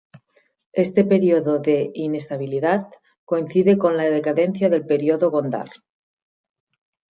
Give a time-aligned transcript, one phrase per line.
[0.73, 2.87] Este período de inestabilidad
[3.23, 5.69] coincide con la decadencia del período Gondar.